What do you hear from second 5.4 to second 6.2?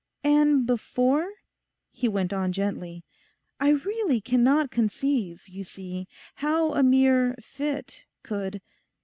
you see,